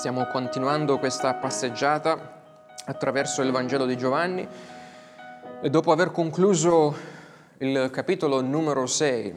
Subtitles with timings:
[0.00, 2.42] Stiamo continuando questa passeggiata
[2.86, 4.48] attraverso il Vangelo di Giovanni
[5.60, 6.96] e dopo aver concluso
[7.58, 9.34] il capitolo numero 6,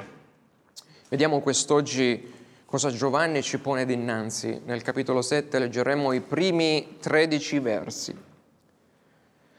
[1.09, 2.31] vediamo quest'oggi
[2.63, 4.61] cosa Giovanni ci pone dinanzi.
[4.63, 8.17] Nel capitolo 7 leggeremo i primi 13 versi.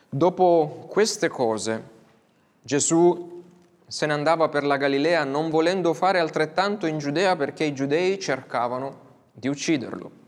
[0.08, 1.82] Dopo queste cose,
[2.62, 3.42] Gesù
[3.86, 8.18] se ne andava per la Galilea non volendo fare altrettanto in Giudea perché i giudei
[8.18, 9.00] cercavano
[9.34, 10.22] di ucciderlo.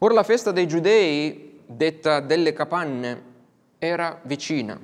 [0.00, 3.22] Ora la festa dei giudei, detta delle capanne,
[3.78, 4.78] era vicina.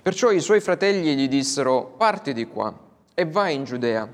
[0.00, 2.74] Perciò i suoi fratelli gli dissero, parti di qua
[3.12, 4.08] e vai in Giudea,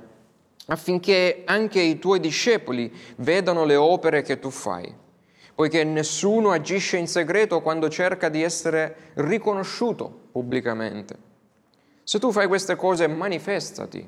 [0.67, 4.93] affinché anche i tuoi discepoli vedano le opere che tu fai,
[5.55, 11.17] poiché nessuno agisce in segreto quando cerca di essere riconosciuto pubblicamente.
[12.03, 14.05] Se tu fai queste cose, manifestati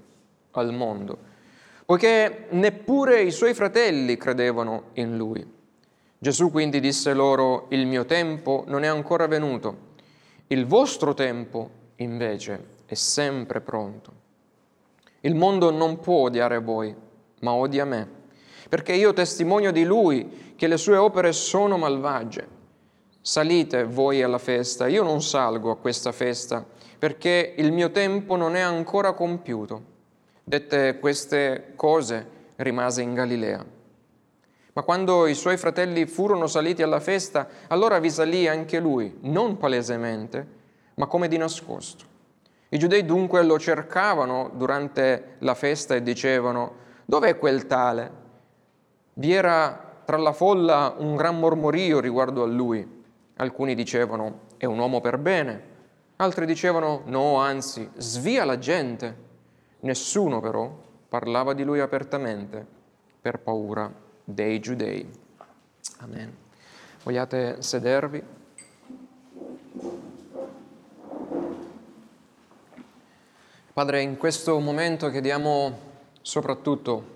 [0.52, 1.18] al mondo,
[1.84, 5.54] poiché neppure i suoi fratelli credevano in lui.
[6.26, 9.76] Gesù quindi disse loro, il mio tempo non è ancora venuto,
[10.48, 14.12] il vostro tempo invece è sempre pronto.
[15.20, 16.92] Il mondo non può odiare voi,
[17.42, 18.08] ma odia me,
[18.68, 22.48] perché io testimonio di lui che le sue opere sono malvagie.
[23.20, 26.66] Salite voi alla festa, io non salgo a questa festa,
[26.98, 29.80] perché il mio tempo non è ancora compiuto.
[30.42, 33.75] Dette queste cose, rimase in Galilea.
[34.76, 39.56] Ma quando i suoi fratelli furono saliti alla festa, allora vi salì anche lui, non
[39.56, 40.46] palesemente,
[40.96, 42.04] ma come di nascosto.
[42.68, 46.74] I giudei dunque lo cercavano durante la festa e dicevano,
[47.06, 48.10] dov'è quel tale?
[49.14, 53.04] Vi era tra la folla un gran mormorio riguardo a lui.
[53.36, 55.62] Alcuni dicevano, è un uomo per bene,
[56.16, 59.16] altri dicevano, no, anzi, svia la gente.
[59.80, 60.70] Nessuno però
[61.08, 62.66] parlava di lui apertamente
[63.22, 65.08] per paura dei giudei.
[65.98, 66.36] Amen.
[67.04, 68.22] Vogliate sedervi?
[73.72, 75.78] Padre, in questo momento chiediamo
[76.22, 77.14] soprattutto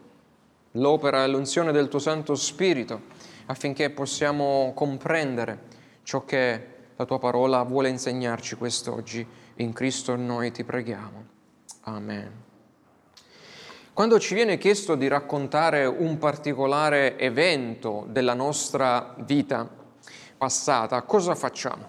[0.73, 3.03] l'opera e l'unzione del tuo Santo Spirito
[3.47, 5.59] affinché possiamo comprendere
[6.05, 9.27] ciò che la tua parola vuole insegnarci quest'oggi.
[9.57, 11.27] In Cristo noi ti preghiamo.
[11.83, 12.50] Amen.
[14.01, 19.69] Quando ci viene chiesto di raccontare un particolare evento della nostra vita
[20.39, 21.85] passata, cosa facciamo?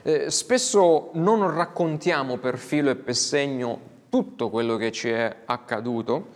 [0.00, 3.78] Eh, spesso non raccontiamo per filo e per segno
[4.08, 6.28] tutto quello che ci è accaduto,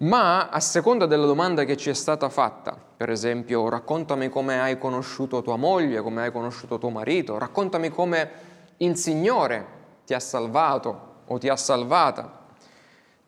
[0.00, 4.76] ma a seconda della domanda che ci è stata fatta, per esempio raccontami come hai
[4.76, 8.30] conosciuto tua moglie, come hai conosciuto tuo marito, raccontami come
[8.76, 9.66] il Signore
[10.04, 12.40] ti ha salvato o ti ha salvata,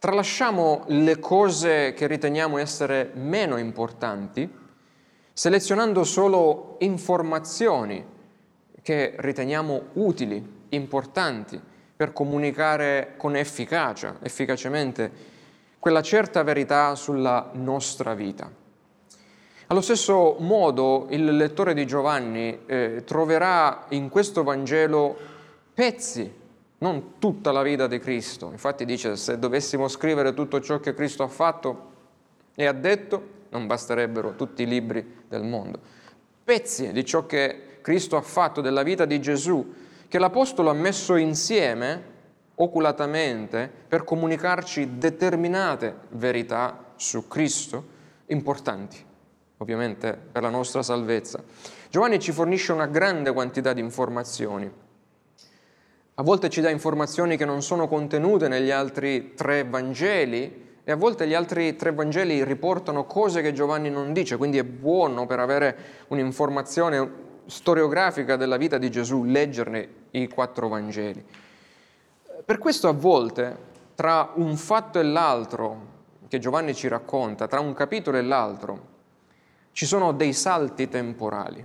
[0.04, 4.46] tralasciamo le cose che riteniamo essere meno importanti,
[5.32, 8.04] selezionando solo informazioni
[8.82, 11.58] che riteniamo utili, importanti,
[11.96, 15.10] per comunicare con efficacia, efficacemente,
[15.78, 18.52] quella certa verità sulla nostra vita.
[19.68, 25.16] Allo stesso modo il lettore di Giovanni eh, troverà in questo Vangelo
[25.72, 26.42] pezzi
[26.84, 28.50] non tutta la vita di Cristo.
[28.50, 31.92] Infatti dice, se dovessimo scrivere tutto ciò che Cristo ha fatto
[32.54, 35.80] e ha detto, non basterebbero tutti i libri del mondo.
[36.44, 39.72] Pezzi di ciò che Cristo ha fatto della vita di Gesù,
[40.06, 42.12] che l'Apostolo ha messo insieme
[42.56, 47.92] oculatamente per comunicarci determinate verità su Cristo,
[48.26, 49.02] importanti,
[49.56, 51.42] ovviamente per la nostra salvezza.
[51.88, 54.70] Giovanni ci fornisce una grande quantità di informazioni
[56.16, 60.96] a volte ci dà informazioni che non sono contenute negli altri tre Vangeli e a
[60.96, 65.40] volte gli altri tre Vangeli riportano cose che Giovanni non dice, quindi è buono per
[65.40, 65.76] avere
[66.08, 71.24] un'informazione storiografica della vita di Gesù leggerne i quattro Vangeli.
[72.44, 75.92] Per questo a volte tra un fatto e l'altro
[76.28, 78.92] che Giovanni ci racconta, tra un capitolo e l'altro,
[79.72, 81.64] ci sono dei salti temporali.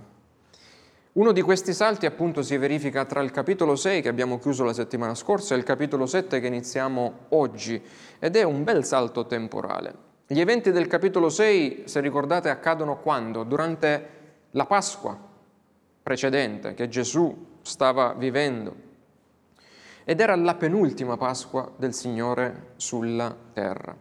[1.12, 4.72] Uno di questi salti appunto si verifica tra il capitolo 6 che abbiamo chiuso la
[4.72, 7.82] settimana scorsa e il capitolo 7 che iniziamo oggi
[8.20, 9.92] ed è un bel salto temporale.
[10.28, 13.42] Gli eventi del capitolo 6, se ricordate, accadono quando?
[13.42, 14.08] Durante
[14.52, 15.18] la Pasqua
[16.00, 18.74] precedente che Gesù stava vivendo
[20.04, 23.96] ed era la penultima Pasqua del Signore sulla terra.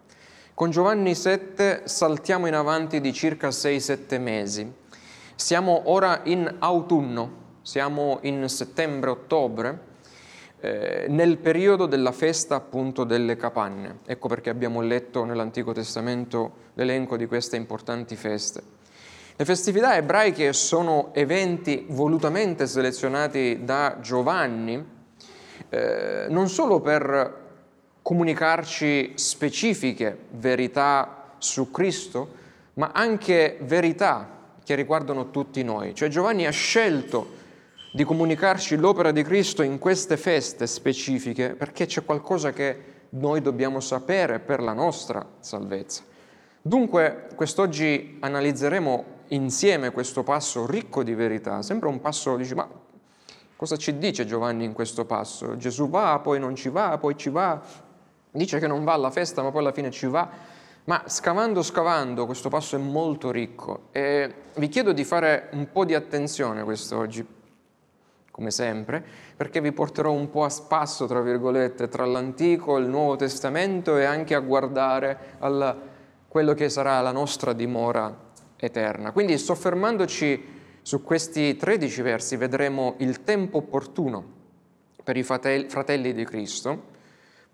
[0.54, 4.74] Con Giovanni 7 saltiamo in avanti di circa 6-7 mesi
[5.40, 7.32] siamo ora in autunno,
[7.62, 9.88] siamo in settembre-ottobre,
[10.60, 14.00] eh, nel periodo della festa appunto delle capanne.
[14.06, 18.62] Ecco perché abbiamo letto nell'Antico Testamento l'elenco di queste importanti feste.
[19.38, 24.86] Le festività ebraiche sono eventi volutamente selezionati da Giovanni,
[25.70, 27.48] eh, non solo per
[28.02, 32.36] comunicarci specifiche verità su Cristo,
[32.74, 34.38] ma anche verità
[34.70, 35.96] che riguardano tutti noi.
[35.96, 37.38] Cioè Giovanni ha scelto
[37.92, 43.80] di comunicarci l'opera di Cristo in queste feste specifiche perché c'è qualcosa che noi dobbiamo
[43.80, 46.04] sapere per la nostra salvezza.
[46.62, 51.64] Dunque, quest'oggi analizzeremo insieme questo passo ricco di verità.
[51.64, 52.70] Sembra un passo, dici, ma
[53.56, 55.58] cosa ci dice Giovanni in questo passo?
[55.58, 57.60] Gesù va, poi non ci va, poi ci va,
[58.30, 60.30] dice che non va alla festa, ma poi alla fine ci va.
[60.90, 65.86] Ma scavando, scavando, questo passo è molto ricco e vi chiedo di fare un po'
[65.86, 67.24] di attenzione quest'oggi,
[68.32, 69.06] come sempre,
[69.38, 73.98] perché vi porterò un po' a spasso, tra virgolette, tra l'Antico e il Nuovo Testamento
[73.98, 75.78] e anche a guardare a
[76.28, 78.12] quello che sarà la nostra dimora
[78.56, 79.12] eterna.
[79.12, 80.44] Quindi soffermandoci
[80.82, 84.26] su questi 13 versi vedremo il tempo opportuno
[85.04, 86.98] per i fratelli di Cristo,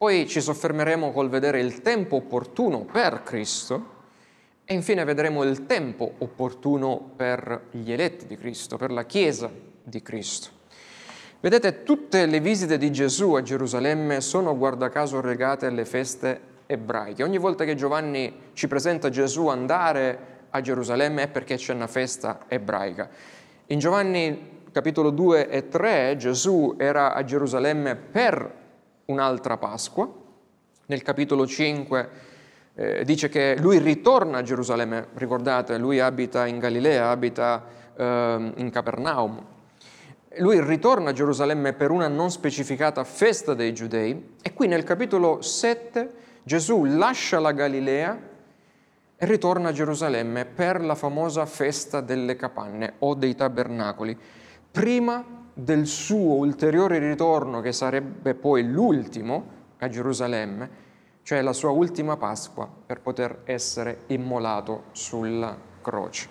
[0.05, 3.93] poi ci soffermeremo col vedere il tempo opportuno per Cristo
[4.63, 9.49] e infine vedremo il tempo opportuno per gli eletti di Cristo, per la Chiesa
[9.81, 10.49] di Cristo.
[11.39, 17.23] Vedete, tutte le visite di Gesù a Gerusalemme sono guarda caso legate alle feste ebraiche.
[17.23, 20.19] Ogni volta che Giovanni ci presenta Gesù andare
[20.51, 23.09] a Gerusalemme è perché c'è una festa ebraica.
[23.65, 28.64] In Giovanni capitolo 2 e 3 Gesù era a Gerusalemme per
[29.05, 30.09] un'altra Pasqua.
[30.87, 32.09] Nel capitolo 5
[32.75, 37.63] eh, dice che lui ritorna a Gerusalemme, ricordate, lui abita in Galilea, abita
[37.95, 39.43] eh, in Capernaum,
[40.37, 45.41] lui ritorna a Gerusalemme per una non specificata festa dei giudei e qui nel capitolo
[45.41, 48.19] 7 Gesù lascia la Galilea
[49.17, 54.17] e ritorna a Gerusalemme per la famosa festa delle capanne o dei tabernacoli,
[54.69, 60.83] prima del suo ulteriore ritorno che sarebbe poi l'ultimo a Gerusalemme,
[61.23, 66.27] cioè la sua ultima Pasqua per poter essere immolato sulla croce.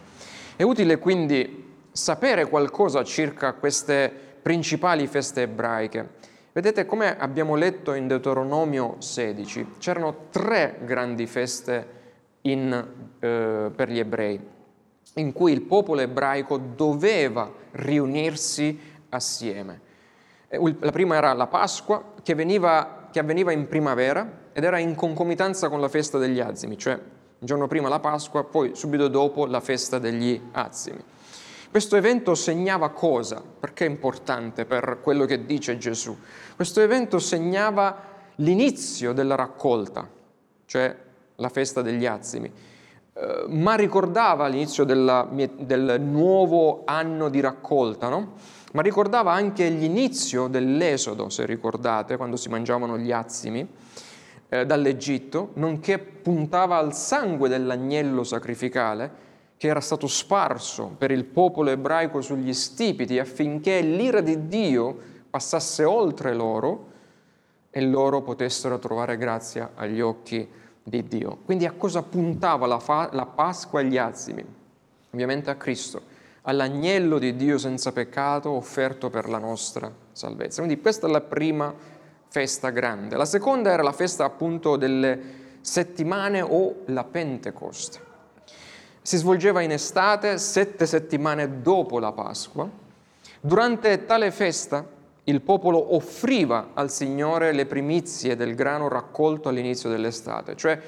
[0.57, 4.13] È utile quindi sapere qualcosa circa queste
[4.43, 6.23] principali feste ebraiche.
[6.53, 12.03] Vedete come abbiamo letto in Deuteronomio 16, c'erano tre grandi feste
[12.43, 12.73] in,
[13.19, 14.39] eh, per gli ebrei,
[15.15, 19.93] in cui il popolo ebraico doveva riunirsi assieme.
[20.49, 25.69] La prima era la Pasqua, che, veniva, che avveniva in primavera ed era in concomitanza
[25.69, 29.61] con la festa degli azimi, cioè il giorno prima la Pasqua, poi subito dopo la
[29.61, 31.03] festa degli azimi.
[31.71, 33.43] Questo evento segnava cosa?
[33.43, 36.17] Perché è importante per quello che dice Gesù?
[36.55, 40.09] Questo evento segnava l'inizio della raccolta,
[40.67, 40.97] cioè
[41.35, 42.49] la festa degli azimi,
[43.13, 48.35] eh, ma ricordava l'inizio della, del nuovo anno di raccolta, no?
[48.75, 53.67] Ma ricordava anche l'inizio dell'esodo, se ricordate, quando si mangiavano gli azimi
[54.49, 59.23] eh, dall'Egitto, nonché puntava al sangue dell'agnello sacrificale
[59.57, 64.97] che era stato sparso per il popolo ebraico sugli stipiti affinché l'ira di Dio
[65.31, 66.91] passasse oltre loro
[67.71, 70.49] e loro potessero trovare grazia agli occhi
[70.83, 71.39] di Dio.
[71.45, 74.45] Quindi a cosa puntava la, fa- la Pasqua agli azimi?
[75.11, 76.03] Ovviamente a Cristo,
[76.47, 80.63] all'agnello di Dio senza peccato offerto per la nostra salvezza.
[80.63, 81.75] Quindi questa è la prima
[82.29, 83.17] festa grande.
[83.17, 88.13] La seconda era la festa appunto delle settimane o la Pentecoste
[89.05, 92.67] si svolgeva in estate, sette settimane dopo la Pasqua.
[93.39, 94.83] Durante tale festa
[95.25, 100.81] il popolo offriva al Signore le primizie del grano raccolto all'inizio dell'estate, cioè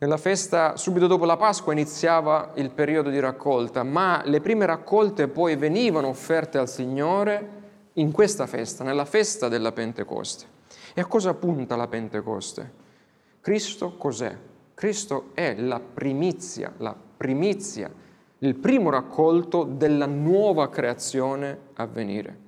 [0.00, 5.28] nella festa subito dopo la Pasqua iniziava il periodo di raccolta, ma le prime raccolte
[5.28, 7.58] poi venivano offerte al Signore
[7.94, 10.46] in questa festa, nella festa della Pentecoste.
[10.94, 12.72] E a cosa punta la Pentecoste?
[13.42, 14.34] Cristo cos'è?
[14.72, 17.92] Cristo è la primizia, la primizia,
[18.38, 22.38] il primo raccolto della nuova creazione a venire.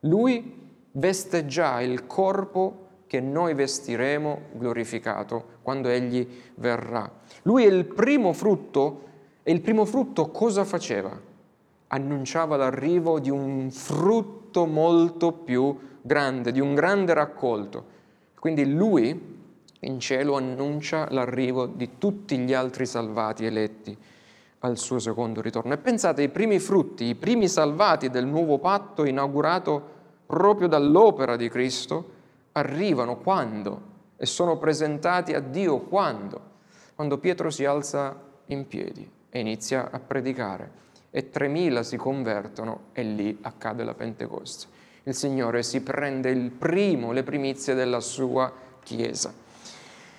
[0.00, 2.85] Lui veste già il corpo
[3.16, 7.10] che noi vestiremo glorificato quando Egli verrà.
[7.44, 9.04] Lui è il primo frutto
[9.42, 11.18] e il primo frutto cosa faceva?
[11.88, 17.94] Annunciava l'arrivo di un frutto molto più grande, di un grande raccolto.
[18.38, 19.34] Quindi lui
[19.80, 23.96] in cielo annuncia l'arrivo di tutti gli altri salvati eletti
[24.58, 25.72] al suo secondo ritorno.
[25.72, 29.94] E pensate, i primi frutti, i primi salvati del nuovo patto inaugurato
[30.26, 32.15] proprio dall'opera di Cristo,
[32.56, 33.94] arrivano quando?
[34.16, 36.54] E sono presentati a Dio quando?
[36.94, 43.02] Quando Pietro si alza in piedi e inizia a predicare e 3.000 si convertono e
[43.02, 44.66] lì accade la Pentecoste.
[45.04, 49.32] Il Signore si prende il primo, le primizie della sua Chiesa.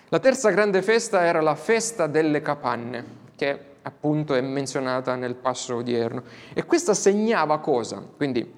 [0.10, 3.04] La terza grande festa era la festa delle capanne,
[3.36, 6.24] che appunto è menzionata nel passo odierno.
[6.54, 8.06] E questa segnava cosa?
[8.16, 8.54] Quindi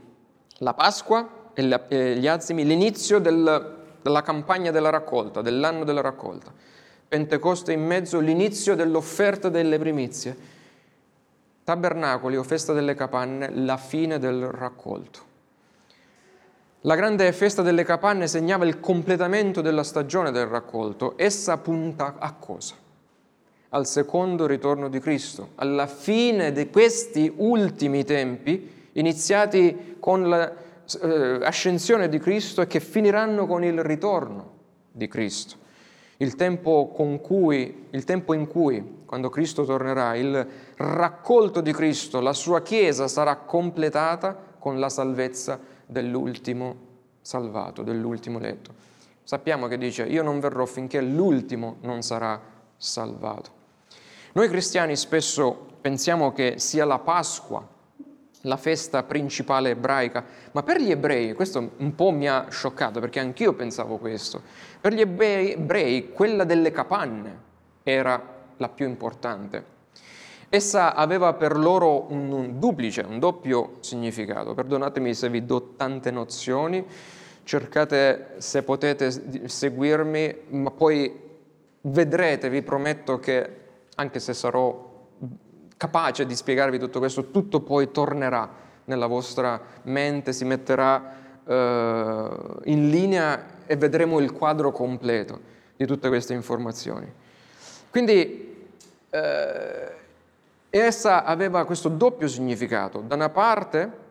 [0.58, 6.52] la Pasqua gli azimi, l'inizio del, della campagna della raccolta, dell'anno della raccolta.
[7.08, 10.58] Pentecoste in mezzo, l'inizio dell'offerta delle primizie
[11.70, 15.28] tabernacoli o festa delle capanne, la fine del raccolto.
[16.82, 21.14] La grande festa delle capanne segnava il completamento della stagione del raccolto.
[21.16, 22.74] Essa punta a cosa?
[23.70, 32.10] Al secondo ritorno di Cristo, alla fine di questi ultimi tempi, iniziati con l'ascensione eh,
[32.10, 34.58] di Cristo e che finiranno con il ritorno
[34.92, 35.68] di Cristo
[36.22, 36.92] il tempo,
[37.22, 43.08] cui, il tempo in cui, quando Cristo tornerà, il raccolto di Cristo, la sua Chiesa
[43.08, 46.88] sarà completata con la salvezza dell'ultimo
[47.22, 48.74] salvato, dell'ultimo letto.
[49.24, 52.40] Sappiamo che dice, io non verrò finché l'ultimo non sarà
[52.76, 53.58] salvato.
[54.34, 57.66] Noi cristiani spesso pensiamo che sia la Pasqua
[58.44, 63.20] la festa principale ebraica, ma per gli ebrei, questo un po' mi ha scioccato perché
[63.20, 64.42] anch'io pensavo questo,
[64.80, 67.38] per gli ebrei quella delle capanne
[67.84, 68.22] era
[68.58, 69.78] la più importante.
[70.50, 74.56] Essa aveva per loro un, un duplice, un doppio significato.
[74.56, 76.84] Perdonatemi se vi do tante nozioni,
[77.44, 81.28] cercate se potete seguirmi, ma poi
[81.82, 83.58] vedrete, vi prometto che
[83.96, 84.89] anche se sarò
[85.80, 88.50] capace di spiegarvi tutto questo, tutto poi tornerà
[88.84, 92.30] nella vostra mente, si metterà eh,
[92.66, 95.40] in linea e vedremo il quadro completo
[95.78, 97.10] di tutte queste informazioni.
[97.90, 98.68] Quindi
[99.10, 99.92] eh,
[100.70, 103.00] essa aveva questo doppio significato.
[103.00, 104.08] Da una parte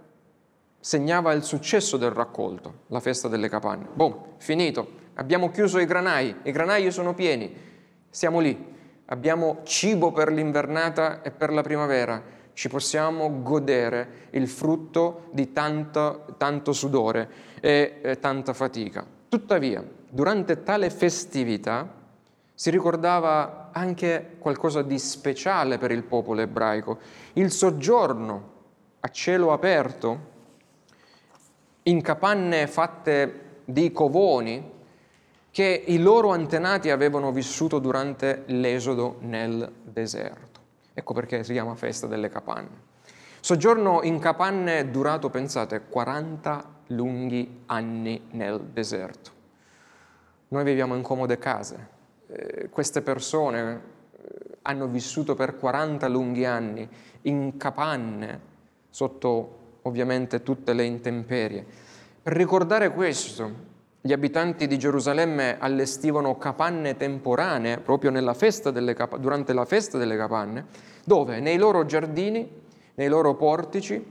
[0.80, 3.88] segnava il successo del raccolto, la festa delle capanne.
[3.92, 7.54] Boh, finito, abbiamo chiuso i granai, i granai sono pieni,
[8.08, 8.76] siamo lì
[9.10, 12.22] abbiamo cibo per l'invernata e per la primavera,
[12.52, 17.28] ci possiamo godere il frutto di tanto, tanto sudore
[17.60, 19.06] e, e tanta fatica.
[19.28, 21.94] Tuttavia, durante tale festività
[22.52, 26.98] si ricordava anche qualcosa di speciale per il popolo ebraico,
[27.34, 28.56] il soggiorno
[29.00, 30.36] a cielo aperto
[31.84, 34.76] in capanne fatte di covoni
[35.50, 40.60] che i loro antenati avevano vissuto durante l'esodo nel deserto.
[40.94, 42.86] Ecco perché si chiama festa delle capanne.
[43.40, 49.30] Soggiorno in capanne durato, pensate, 40 lunghi anni nel deserto.
[50.48, 51.88] Noi viviamo in comode case.
[52.26, 53.80] Eh, queste persone
[54.12, 56.88] eh, hanno vissuto per 40 lunghi anni
[57.22, 58.40] in capanne,
[58.90, 61.64] sotto ovviamente tutte le intemperie.
[62.22, 63.67] Per ricordare questo,
[64.08, 68.10] gli abitanti di Gerusalemme allestivano capanne temporanee proprio
[68.94, 70.64] cap- durante la festa delle capanne,
[71.04, 72.50] dove nei loro giardini,
[72.94, 74.02] nei loro portici,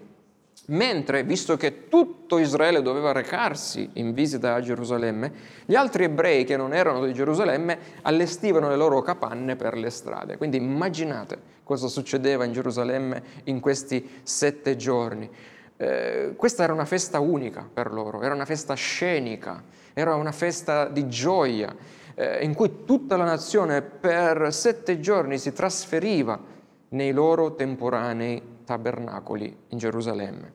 [0.68, 5.32] mentre, visto che tutto Israele doveva recarsi in visita a Gerusalemme,
[5.66, 10.38] gli altri ebrei che non erano di Gerusalemme allestivano le loro capanne per le strade.
[10.38, 15.28] Quindi immaginate cosa succedeva in Gerusalemme in questi sette giorni.
[15.80, 20.88] Eh, questa era una festa unica per loro, era una festa scenica, era una festa
[20.88, 21.76] di gioia
[22.14, 26.40] eh, in cui tutta la nazione per sette giorni si trasferiva
[26.90, 30.54] nei loro temporanei tabernacoli in Gerusalemme.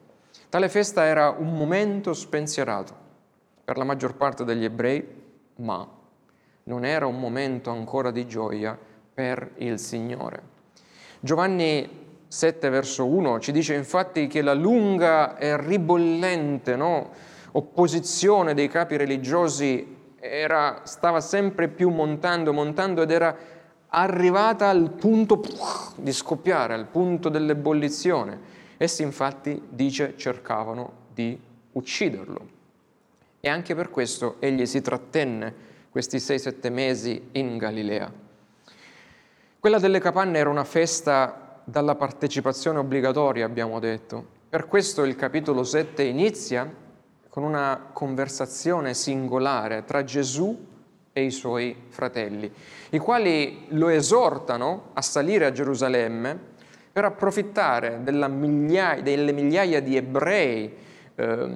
[0.49, 2.95] Tale festa era un momento spensierato
[3.65, 5.05] per la maggior parte degli ebrei,
[5.57, 5.89] ma
[6.65, 8.79] non era un momento ancora di gioia
[9.13, 10.41] per il Signore.
[11.19, 18.69] Giovanni 7 verso 1 ci dice infatti che la lunga e ribollente no, opposizione dei
[18.69, 23.37] capi religiosi era, stava sempre più montando, montando ed era
[23.89, 25.43] arrivata al punto
[25.97, 28.61] di scoppiare, al punto dell'ebollizione.
[28.77, 31.39] Essi infatti, dice, cercavano di
[31.73, 32.61] ucciderlo.
[33.41, 38.11] E anche per questo egli si trattenne questi sei-sette mesi in Galilea.
[39.59, 44.41] Quella delle capanne era una festa dalla partecipazione obbligatoria, abbiamo detto.
[44.49, 46.69] Per questo il capitolo 7 inizia
[47.33, 50.67] con una conversazione singolare tra Gesù
[51.15, 52.53] e i suoi fratelli,
[52.91, 56.39] i quali lo esortano a salire a Gerusalemme
[56.93, 57.99] per approfittare
[58.29, 60.77] migliaia, delle migliaia di ebrei
[61.15, 61.51] eh,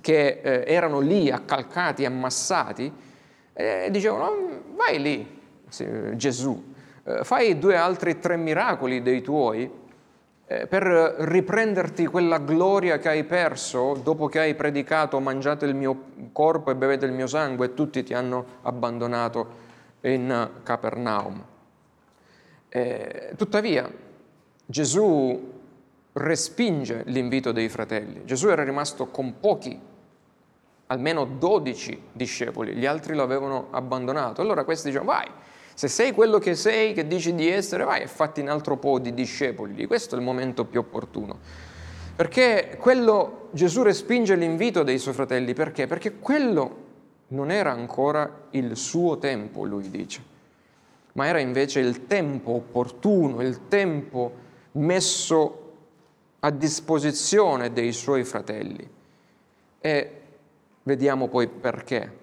[0.00, 2.92] che eh, erano lì accalcati, ammassati,
[3.54, 5.40] e dicevano vai lì,
[6.14, 9.68] Gesù, eh, fai due altri tre miracoli dei tuoi
[10.68, 10.82] per
[11.18, 16.74] riprenderti quella gloria che hai perso dopo che hai predicato mangiate il mio corpo e
[16.74, 19.60] bevete il mio sangue e tutti ti hanno abbandonato
[20.02, 21.44] in Capernaum.
[22.68, 23.90] Eh, tuttavia
[24.64, 25.60] Gesù
[26.14, 28.24] respinge l'invito dei fratelli.
[28.24, 29.78] Gesù era rimasto con pochi,
[30.86, 34.40] almeno dodici discepoli, gli altri lo avevano abbandonato.
[34.40, 35.28] Allora questi dicono vai,
[35.82, 39.00] se sei quello che sei, che dici di essere, vai e fatti un altro po'
[39.00, 39.84] di discepoli.
[39.86, 41.40] Questo è il momento più opportuno.
[42.14, 45.88] Perché quello, Gesù respinge l'invito dei suoi fratelli, perché?
[45.88, 46.76] Perché quello
[47.30, 50.22] non era ancora il suo tempo, lui dice,
[51.14, 54.32] ma era invece il tempo opportuno, il tempo
[54.74, 55.72] messo
[56.38, 58.88] a disposizione dei suoi fratelli.
[59.80, 60.20] E
[60.84, 62.20] vediamo poi perché.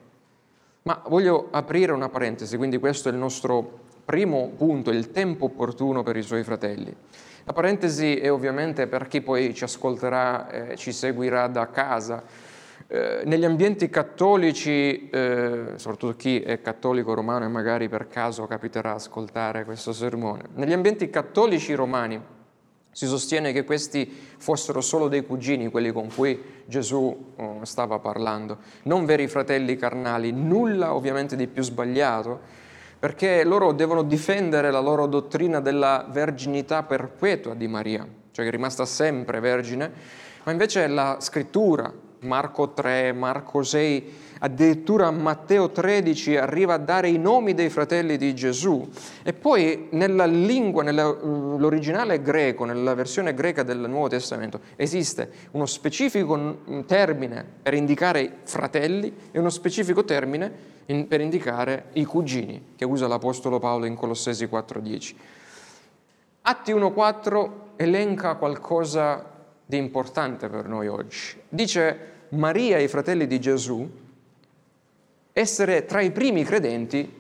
[0.84, 6.04] Ma voglio aprire una parentesi, quindi questo è il nostro primo punto, il tempo opportuno
[6.04, 6.96] per i suoi fratelli.
[7.44, 12.24] La parentesi è ovviamente per chi poi ci ascolterà, eh, ci seguirà da casa.
[12.88, 18.94] Eh, negli ambienti cattolici, eh, soprattutto chi è cattolico romano e magari per caso capiterà
[18.94, 22.20] ascoltare questo sermone, negli ambienti cattolici romani
[23.00, 24.06] si sostiene che questi
[24.38, 30.34] fossero solo dei cugini, quelli con cui Gesù oh, stava parlando, non veri fratelli carnali,
[30.34, 32.42] nulla ovviamente di più sbagliato,
[33.00, 38.54] perché loro devono difendere la loro dottrina della verginità perpetua di Maria, cioè che è
[38.54, 39.90] rimasta sempre vergine,
[40.44, 41.90] ma invece la scrittura,
[42.24, 48.34] Marco 3, Marco 6, addirittura Matteo 13 arriva a dare i nomi dei fratelli di
[48.34, 48.88] Gesù
[49.24, 56.60] e poi nella lingua, nell'originale greco, nella versione greca del Nuovo Testamento, esiste uno specifico
[56.86, 60.78] termine per indicare i fratelli e uno specifico termine
[61.08, 65.16] per indicare i cugini che usa l'Apostolo Paolo in Colossesi 4.10.
[66.42, 71.40] Atti 1.4 elenca qualcosa di importante per noi oggi.
[71.48, 71.98] Dice
[72.30, 73.88] Maria e i fratelli di Gesù
[75.34, 77.18] essere tra i primi credenti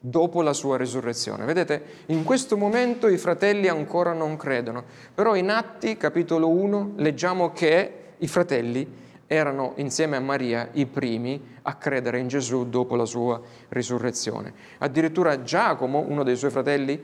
[0.00, 1.44] dopo la sua risurrezione.
[1.44, 7.52] Vedete, in questo momento i fratelli ancora non credono, però in Atti capitolo 1 leggiamo
[7.52, 13.04] che i fratelli erano insieme a Maria i primi a credere in Gesù dopo la
[13.04, 14.54] sua risurrezione.
[14.78, 17.00] Addirittura Giacomo, uno dei suoi fratelli,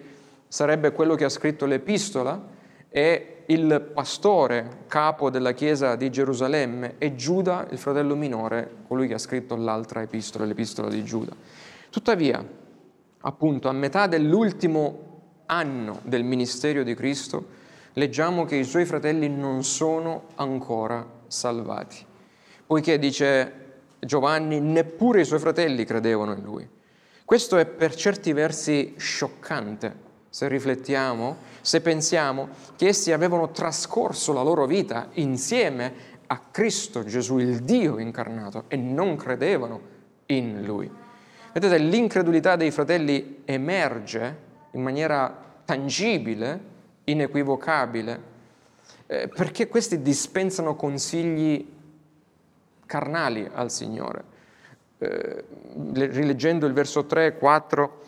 [0.48, 2.40] sarebbe quello che ha scritto l'epistola
[2.96, 9.14] e il pastore capo della chiesa di Gerusalemme e Giuda, il fratello minore, colui che
[9.14, 11.34] ha scritto l'altra epistola, l'epistola di Giuda.
[11.90, 12.46] Tuttavia,
[13.22, 17.46] appunto, a metà dell'ultimo anno del ministero di Cristo,
[17.94, 21.96] leggiamo che i suoi fratelli non sono ancora salvati,
[22.64, 23.62] poiché dice
[23.98, 26.68] Giovanni, neppure i suoi fratelli credevano in lui.
[27.24, 30.03] Questo è per certi versi scioccante,
[30.34, 35.92] se riflettiamo, se pensiamo che essi avevano trascorso la loro vita insieme
[36.26, 39.80] a Cristo Gesù, il Dio incarnato, e non credevano
[40.26, 40.90] in Lui.
[41.52, 44.38] Vedete, l'incredulità dei fratelli emerge
[44.72, 45.32] in maniera
[45.64, 46.60] tangibile,
[47.04, 48.20] inequivocabile,
[49.06, 51.64] eh, perché questi dispensano consigli
[52.86, 54.24] carnali al Signore.
[54.98, 55.44] Eh,
[55.92, 58.02] rileggendo il verso 3 e 4,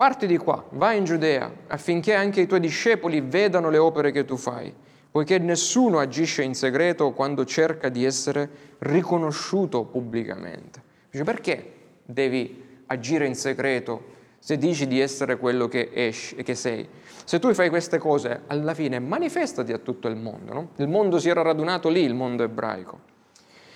[0.00, 4.24] Parti di qua, vai in Giudea, affinché anche i tuoi discepoli vedano le opere che
[4.24, 4.74] tu fai,
[5.10, 10.82] poiché nessuno agisce in segreto quando cerca di essere riconosciuto pubblicamente.
[11.10, 14.04] Dice, perché devi agire in segreto
[14.38, 16.88] se dici di essere quello che, esci, che sei?
[17.26, 20.54] Se tu fai queste cose, alla fine manifestati a tutto il mondo.
[20.54, 20.68] No?
[20.76, 23.00] Il mondo si era radunato lì, il mondo ebraico.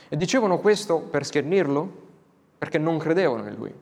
[0.08, 2.02] E dicevano questo per schernirlo?
[2.56, 3.74] Perché non credevano in lui.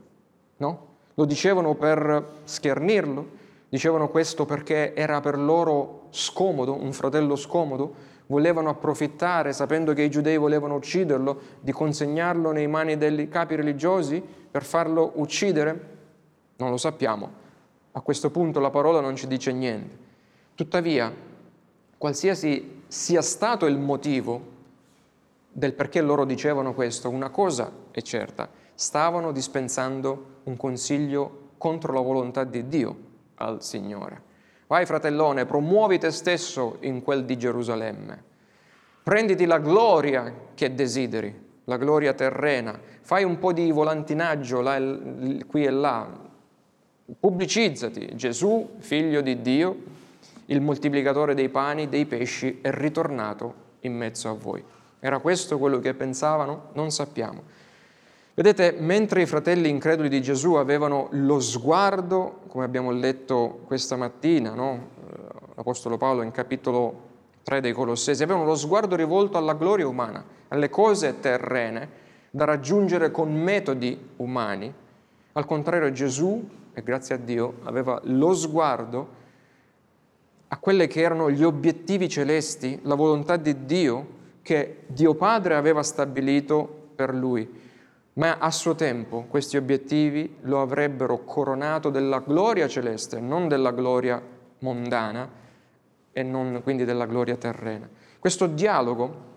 [0.56, 0.90] No?
[1.14, 7.94] Lo dicevano per schernirlo, dicevano questo perché era per loro scomodo, un fratello scomodo,
[8.26, 14.22] volevano approfittare, sapendo che i giudei volevano ucciderlo, di consegnarlo nei mani dei capi religiosi
[14.50, 15.88] per farlo uccidere?
[16.56, 17.40] Non lo sappiamo.
[17.92, 19.98] A questo punto la parola non ci dice niente.
[20.54, 21.12] Tuttavia,
[21.98, 24.40] qualsiasi sia stato il motivo
[25.50, 28.48] del perché loro dicevano questo, una cosa è certa,
[28.82, 32.96] stavano dispensando un consiglio contro la volontà di Dio
[33.36, 34.30] al Signore.
[34.66, 38.24] Vai fratellone, promuovi te stesso in quel di Gerusalemme.
[39.04, 41.32] Prenditi la gloria che desideri,
[41.64, 42.76] la gloria terrena.
[43.02, 44.76] Fai un po' di volantinaggio là,
[45.46, 46.08] qui e là.
[47.20, 48.16] Pubblicizzati.
[48.16, 49.76] Gesù, figlio di Dio,
[50.46, 54.62] il moltiplicatore dei pani, dei pesci, è ritornato in mezzo a voi.
[54.98, 56.70] Era questo quello che pensavano?
[56.72, 57.60] Non sappiamo.
[58.34, 64.54] Vedete, mentre i fratelli increduli di Gesù avevano lo sguardo, come abbiamo letto questa mattina,
[64.54, 64.88] no?
[65.54, 67.10] l'Apostolo Paolo in capitolo
[67.42, 73.10] 3 dei Colossesi, avevano lo sguardo rivolto alla gloria umana, alle cose terrene, da raggiungere
[73.10, 74.72] con metodi umani.
[75.32, 76.42] Al contrario Gesù,
[76.72, 79.08] e grazie a Dio, aveva lo sguardo
[80.48, 85.82] a quelli che erano gli obiettivi celesti, la volontà di Dio che Dio Padre aveva
[85.82, 87.60] stabilito per lui.
[88.14, 94.20] Ma a suo tempo questi obiettivi lo avrebbero coronato della gloria celeste, non della gloria
[94.58, 95.28] mondana
[96.12, 97.88] e non quindi della gloria terrena.
[98.18, 99.30] Questo dialogo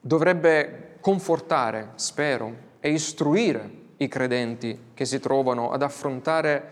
[0.00, 6.70] dovrebbe confortare, spero, e istruire i credenti che si trovano ad affrontare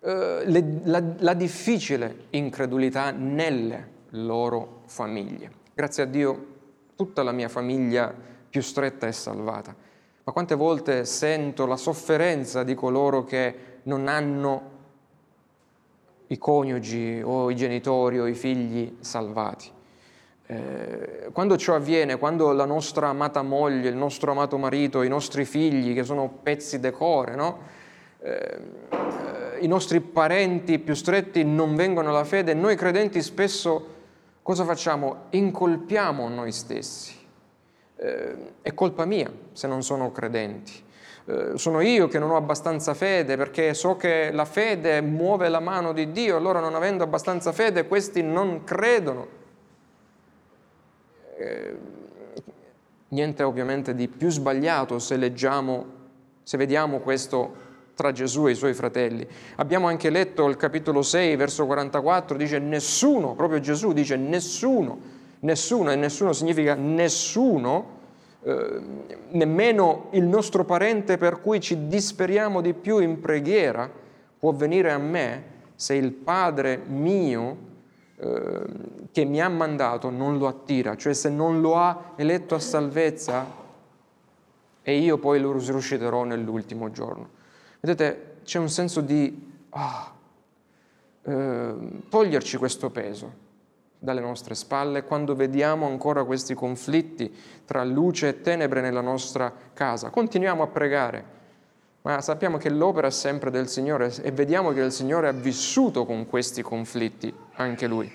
[0.00, 5.50] eh, le, la, la difficile incredulità nelle loro famiglie.
[5.72, 6.46] Grazie a Dio
[6.96, 8.12] tutta la mia famiglia
[8.56, 9.74] più stretta è salvata.
[10.24, 14.70] Ma quante volte sento la sofferenza di coloro che non hanno
[16.28, 19.70] i coniugi o i genitori o i figli salvati.
[20.46, 25.44] Eh, quando ciò avviene, quando la nostra amata moglie, il nostro amato marito, i nostri
[25.44, 27.58] figli, che sono pezzi decore, no?
[28.22, 33.86] eh, i nostri parenti più stretti non vengono alla fede, noi credenti spesso
[34.40, 35.24] cosa facciamo?
[35.28, 37.24] Incolpiamo noi stessi.
[37.96, 40.84] Eh, è colpa mia se non sono credenti.
[41.28, 45.60] Eh, sono io che non ho abbastanza fede perché so che la fede muove la
[45.60, 49.44] mano di Dio, allora non avendo abbastanza fede questi non credono.
[51.36, 51.76] Eh,
[53.08, 55.86] niente ovviamente di più sbagliato se leggiamo,
[56.42, 57.64] se vediamo questo
[57.96, 59.26] tra Gesù e i suoi fratelli.
[59.56, 65.15] Abbiamo anche letto il capitolo 6, verso 44, dice nessuno, proprio Gesù dice nessuno,
[65.46, 67.94] nessuno, e nessuno significa nessuno,
[68.42, 68.80] eh,
[69.30, 73.90] nemmeno il nostro parente per cui ci disperiamo di più in preghiera
[74.38, 77.66] può venire a me se il Padre mio
[78.18, 82.58] Ehm, che mi ha mandato non lo attira, cioè se non lo ha eletto a
[82.58, 83.46] salvezza
[84.82, 87.30] e io poi lo risusciterò nell'ultimo giorno.
[87.80, 90.12] Vedete, c'è un senso di ah,
[91.22, 91.74] eh,
[92.08, 93.44] toglierci questo peso
[93.98, 100.10] dalle nostre spalle quando vediamo ancora questi conflitti tra luce e tenebre nella nostra casa.
[100.10, 101.24] Continuiamo a pregare,
[102.02, 106.04] ma sappiamo che l'opera è sempre del Signore e vediamo che il Signore ha vissuto
[106.04, 108.12] con questi conflitti, anche Lui.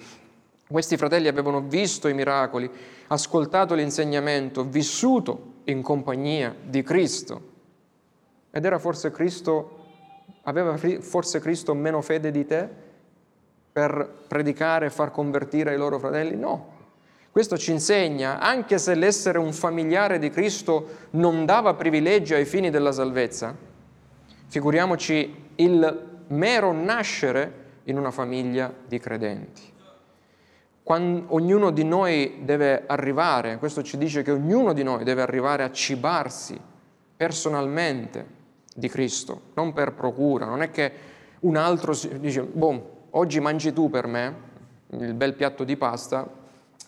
[0.67, 2.69] Questi fratelli avevano visto i miracoli,
[3.07, 7.49] ascoltato l'insegnamento, vissuto in compagnia di Cristo.
[8.51, 9.79] Ed era forse Cristo,
[10.43, 12.89] aveva forse Cristo meno fede di te
[13.71, 16.35] per predicare e far convertire i loro fratelli?
[16.35, 16.79] No.
[17.31, 22.69] Questo ci insegna, anche se l'essere un familiare di Cristo non dava privilegi ai fini
[22.69, 23.69] della salvezza,
[24.51, 27.53] Figuriamoci il mero nascere
[27.85, 29.61] in una famiglia di credenti.
[30.83, 35.63] Quando ognuno di noi deve arrivare, questo ci dice che ognuno di noi deve arrivare
[35.63, 36.59] a cibarsi
[37.15, 38.25] personalmente
[38.75, 40.91] di Cristo, non per procura, non è che
[41.39, 44.49] un altro dice, boh, oggi mangi tu per me
[44.89, 46.39] il bel piatto di pasta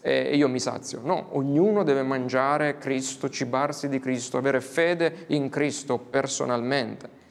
[0.01, 0.99] e io mi sazio.
[1.01, 7.21] No, ognuno deve mangiare Cristo, cibarsi di Cristo, avere fede in Cristo personalmente.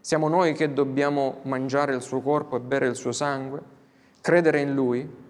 [0.00, 3.60] Siamo noi che dobbiamo mangiare il suo corpo e bere il suo sangue,
[4.20, 5.26] credere in lui,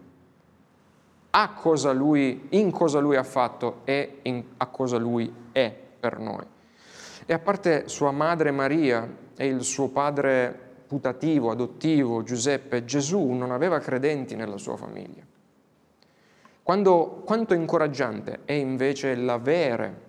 [1.31, 6.19] a cosa lui, in cosa lui ha fatto e in, a cosa lui è per
[6.19, 6.45] noi.
[7.27, 13.53] E a parte sua madre Maria e il suo padre putativo, adottivo, Giuseppe, Gesù non
[13.53, 15.23] aveva credenti nella sua famiglia.
[16.63, 20.07] Quando, quanto incoraggiante è invece l'avere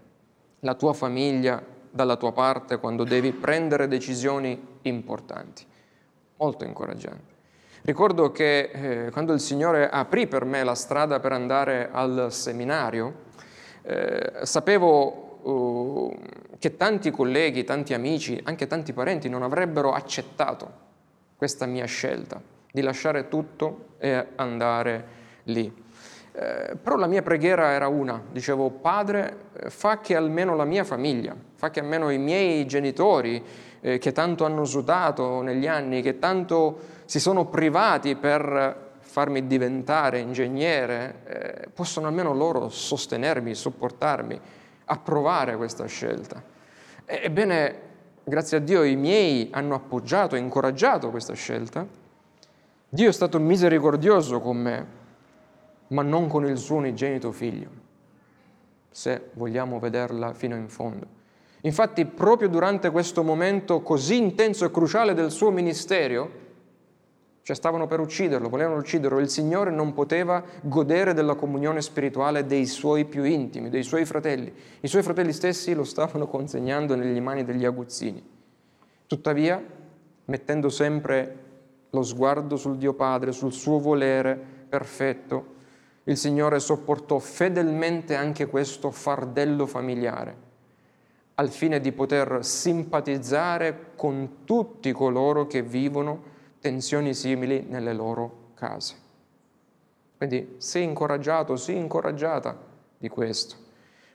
[0.62, 1.62] la tua famiglia
[1.92, 5.66] dalla tua parte quando devi prendere decisioni importanti.
[6.38, 7.38] Molto incoraggiante.
[7.82, 13.28] Ricordo che eh, quando il Signore aprì per me la strada per andare al seminario,
[13.82, 16.20] eh, sapevo uh,
[16.58, 20.88] che tanti colleghi, tanti amici, anche tanti parenti non avrebbero accettato
[21.36, 25.06] questa mia scelta di lasciare tutto e andare
[25.44, 25.88] lì.
[26.32, 31.36] Eh, però la mia preghiera era una, dicevo, Padre, fa che almeno la mia famiglia,
[31.56, 33.44] fa che almeno i miei genitori,
[33.82, 40.20] eh, che tanto hanno sudato negli anni, che tanto si sono privati per farmi diventare
[40.20, 44.40] ingegnere, eh, possano almeno loro sostenermi, supportarmi,
[44.92, 46.42] approvare questa scelta.
[47.06, 47.82] Ebbene,
[48.24, 51.86] grazie a Dio i miei hanno appoggiato e incoraggiato questa scelta.
[52.90, 54.98] Dio è stato misericordioso con me
[55.90, 57.70] ma non con il suo unigenito figlio,
[58.92, 61.18] se vogliamo vederla fino in fondo.
[61.62, 66.48] Infatti, proprio durante questo momento così intenso e cruciale del suo ministero,
[67.50, 72.68] cioè stavano per ucciderlo, volevano ucciderlo, il Signore non poteva godere della comunione spirituale dei
[72.68, 74.54] suoi più intimi, dei suoi fratelli.
[74.82, 78.24] I suoi fratelli stessi lo stavano consegnando nelle mani degli aguzzini.
[79.08, 79.60] Tuttavia,
[80.26, 81.38] mettendo sempre
[81.90, 85.56] lo sguardo sul Dio Padre, sul suo volere perfetto,
[86.04, 90.48] il Signore sopportò fedelmente anche questo fardello familiare
[91.34, 98.96] al fine di poter simpatizzare con tutti coloro che vivono tensioni simili nelle loro case.
[100.18, 102.58] Quindi sii incoraggiato, sii incoraggiata
[102.98, 103.56] di questo.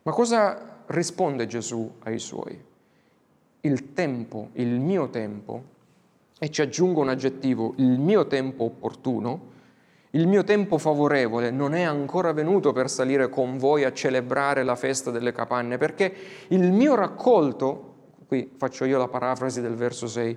[0.02, 2.62] Ma cosa risponde Gesù ai suoi?
[3.60, 5.62] Il tempo, il mio tempo,
[6.38, 9.52] e ci aggiungo un aggettivo, il mio tempo opportuno,
[10.10, 14.76] il mio tempo favorevole non è ancora venuto per salire con voi a celebrare la
[14.76, 16.14] festa delle capanne, perché
[16.48, 17.94] il mio raccolto,
[18.26, 20.36] qui faccio io la parafrasi del verso 6,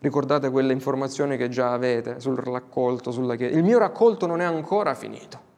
[0.00, 4.44] ricordate quelle informazioni che già avete sul raccolto, sulla chiesa, il mio raccolto non è
[4.44, 5.54] ancora finito.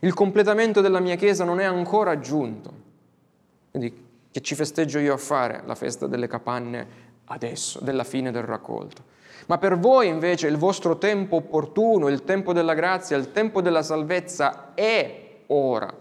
[0.00, 2.84] Il completamento della mia chiesa non è ancora giunto.
[3.70, 6.86] Quindi che ci festeggio io a fare la festa delle capanne
[7.24, 9.14] adesso, della fine del raccolto.
[9.46, 13.82] Ma per voi invece il vostro tempo opportuno, il tempo della grazia, il tempo della
[13.82, 15.92] salvezza è ora.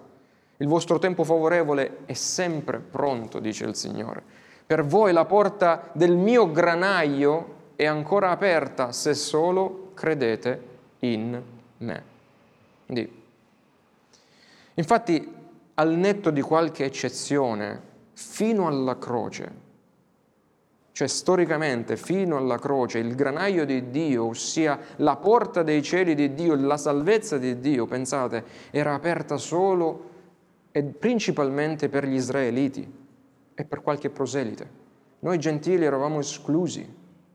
[0.58, 4.24] Il vostro tempo favorevole è sempre pronto, dice il Signore.
[4.66, 10.62] Per voi la porta del mio granaio è ancora aperta se solo credete
[11.00, 11.40] in
[11.78, 12.04] me.
[12.86, 13.24] Quindi,
[14.74, 15.34] infatti,
[15.76, 17.82] al netto di qualche eccezione,
[18.14, 19.64] fino alla croce,
[20.94, 26.34] cioè storicamente fino alla croce il granaio di Dio, ossia la porta dei cieli di
[26.34, 30.10] Dio, la salvezza di Dio, pensate, era aperta solo
[30.72, 33.04] e principalmente per gli israeliti
[33.56, 34.84] e per qualche proselite.
[35.20, 36.88] Noi gentili eravamo esclusi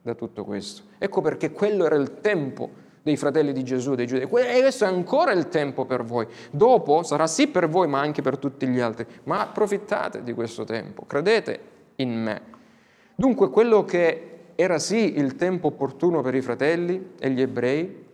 [0.02, 0.82] da tutto questo.
[0.98, 4.24] Ecco perché quello era il tempo dei fratelli di Gesù, dei giudei.
[4.24, 6.26] E questo è ancora il tempo per voi.
[6.50, 9.06] Dopo sarà sì per voi, ma anche per tutti gli altri.
[9.24, 11.60] Ma approfittate di questo tempo, credete
[11.96, 12.42] in me.
[13.14, 18.08] Dunque quello che era sì il tempo opportuno per i fratelli e gli ebrei,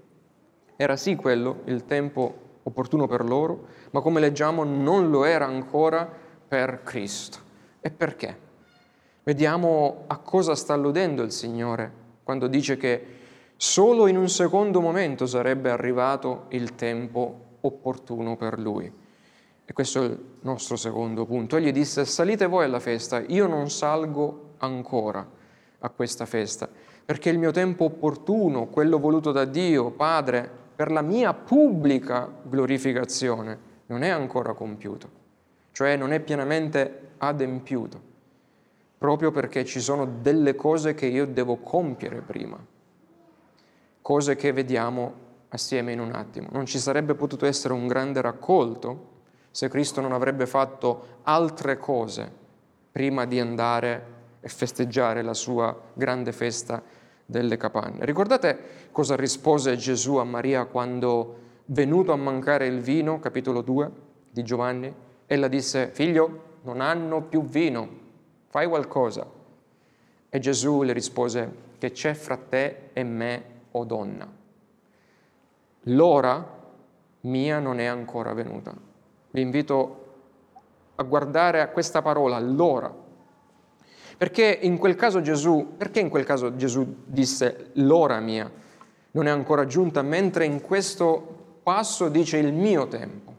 [0.77, 6.09] era sì quello il tempo opportuno per loro, ma come leggiamo non lo era ancora
[6.49, 7.46] per Cristo.
[7.87, 8.37] E perché?
[9.23, 11.89] Vediamo a cosa sta alludendo il Signore
[12.25, 13.07] quando dice che
[13.57, 18.93] solo in un secondo momento sarebbe arrivato il tempo opportuno per lui.
[19.65, 21.59] E questo è il nostro secondo punto.
[21.59, 25.25] Egli disse, salite voi alla festa, io non salgo ancora
[25.79, 26.69] a questa festa,
[27.05, 33.57] perché il mio tempo opportuno, quello voluto da Dio, Padre, per la mia pubblica glorificazione,
[33.87, 35.09] non è ancora compiuto,
[35.71, 38.01] cioè non è pienamente adempiuto,
[38.99, 42.59] proprio perché ci sono delle cose che io devo compiere prima,
[44.03, 46.49] cose che vediamo assieme in un attimo.
[46.51, 49.15] Non ci sarebbe potuto essere un grande raccolto
[49.51, 52.31] se Cristo non avrebbe fatto altre cose
[52.93, 56.83] prima di andare e festeggiare la sua grande festa
[57.25, 58.05] delle capanne.
[58.05, 58.59] Ricordate
[58.93, 63.91] cosa rispose Gesù a Maria quando, venuto a mancare il vino, capitolo 2
[64.31, 64.95] di Giovanni,
[65.27, 67.89] ella disse, figlio, non hanno più vino,
[68.49, 69.27] fai qualcosa.
[70.29, 74.31] E Gesù le rispose, che c'è fra te e me, o donna.
[75.83, 76.55] L'ora
[77.21, 78.75] mia non è ancora venuta.
[79.31, 80.05] Vi invito
[80.97, 83.05] a guardare a questa parola, l'ora
[84.17, 88.51] perché in quel caso Gesù, perché in quel caso Gesù disse l'ora mia
[89.11, 93.35] non è ancora giunta, mentre in questo passo dice il mio tempo?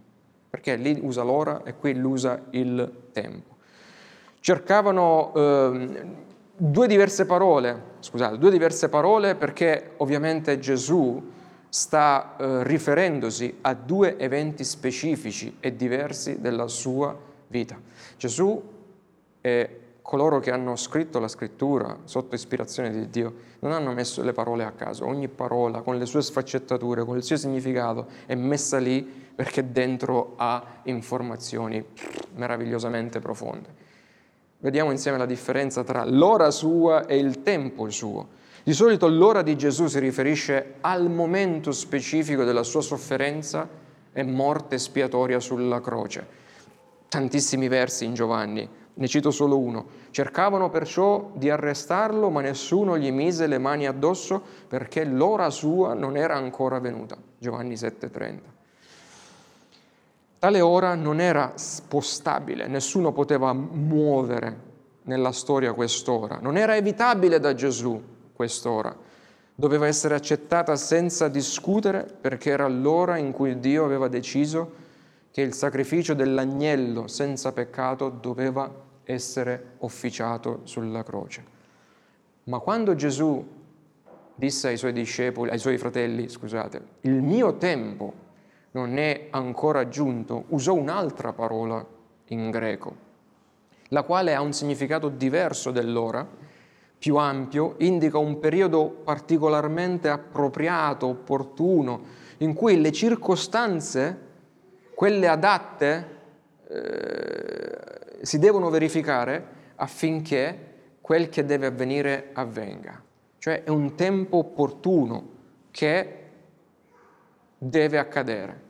[0.50, 3.56] Perché lì usa l'ora e qui usa il tempo.
[4.40, 6.06] Cercavano eh,
[6.56, 11.32] due diverse parole, scusate, due diverse parole perché ovviamente Gesù
[11.68, 17.80] sta eh, riferendosi a due eventi specifici e diversi della sua vita.
[18.18, 18.62] Gesù
[19.42, 19.70] è
[20.02, 24.64] coloro che hanno scritto la scrittura sotto ispirazione di Dio non hanno messo le parole
[24.64, 29.27] a caso, ogni parola con le sue sfaccettature, con il suo significato è messa lì
[29.38, 31.86] perché dentro ha informazioni
[32.38, 33.70] meravigliosamente profonde.
[34.58, 38.30] Vediamo insieme la differenza tra l'ora sua e il tempo suo.
[38.64, 43.70] Di solito l'ora di Gesù si riferisce al momento specifico della sua sofferenza
[44.12, 46.26] e morte spiatoria sulla croce.
[47.08, 49.86] Tantissimi versi in Giovanni, ne cito solo uno.
[50.10, 56.18] Cercavano perciò di arrestarlo, ma nessuno gli mise le mani addosso perché l'ora sua non
[56.18, 57.16] era ancora venuta.
[57.38, 58.57] Giovanni 7:30.
[60.40, 64.66] Tale ora non era spostabile, nessuno poteva muovere
[65.04, 68.00] nella storia quest'ora, non era evitabile da Gesù
[68.34, 68.96] quest'ora,
[69.56, 74.86] doveva essere accettata senza discutere perché era l'ora in cui Dio aveva deciso
[75.32, 78.72] che il sacrificio dell'agnello senza peccato doveva
[79.06, 81.44] essere officiato sulla croce.
[82.44, 83.44] Ma quando Gesù
[84.36, 88.26] disse ai suoi discepoli, ai suoi fratelli, scusate, il mio tempo
[88.72, 91.86] non è ancora giunto, usò un'altra parola
[92.28, 92.96] in greco,
[93.90, 96.28] la quale ha un significato diverso dell'ora,
[97.00, 102.02] più ampio, indica un periodo particolarmente appropriato, opportuno,
[102.38, 104.20] in cui le circostanze,
[104.94, 106.16] quelle adatte,
[106.68, 107.78] eh,
[108.22, 110.66] si devono verificare affinché
[111.02, 113.02] quel che deve avvenire avvenga.
[113.38, 115.30] Cioè è un tempo opportuno
[115.72, 116.27] che
[117.58, 118.66] deve accadere.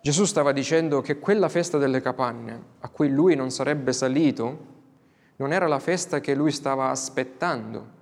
[0.00, 4.74] Gesù stava dicendo che quella festa delle capanne a cui lui non sarebbe salito
[5.36, 7.94] non era la festa che lui stava aspettando,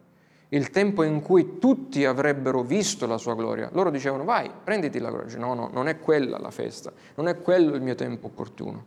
[0.50, 3.70] il tempo in cui tutti avrebbero visto la sua gloria.
[3.72, 5.36] Loro dicevano vai, prenditi la gloria.
[5.38, 8.84] No, no, non è quella la festa, non è quello il mio tempo opportuno.